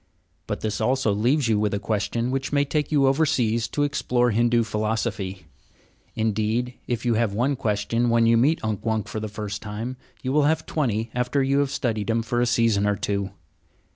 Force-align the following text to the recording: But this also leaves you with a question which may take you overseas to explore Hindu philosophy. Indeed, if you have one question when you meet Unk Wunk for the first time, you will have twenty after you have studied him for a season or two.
But 0.47 0.61
this 0.61 0.81
also 0.81 1.11
leaves 1.13 1.47
you 1.47 1.59
with 1.59 1.75
a 1.75 1.79
question 1.79 2.31
which 2.31 2.51
may 2.51 2.65
take 2.65 2.91
you 2.91 3.05
overseas 3.05 3.67
to 3.67 3.83
explore 3.83 4.31
Hindu 4.31 4.63
philosophy. 4.63 5.45
Indeed, 6.15 6.73
if 6.87 7.05
you 7.05 7.13
have 7.13 7.33
one 7.35 7.55
question 7.55 8.09
when 8.09 8.25
you 8.25 8.35
meet 8.35 8.63
Unk 8.63 8.83
Wunk 8.83 9.07
for 9.07 9.19
the 9.19 9.27
first 9.29 9.61
time, 9.61 9.97
you 10.23 10.31
will 10.33 10.45
have 10.49 10.65
twenty 10.65 11.11
after 11.13 11.43
you 11.43 11.59
have 11.59 11.69
studied 11.69 12.09
him 12.09 12.23
for 12.23 12.41
a 12.41 12.47
season 12.47 12.87
or 12.87 12.95
two. 12.95 13.29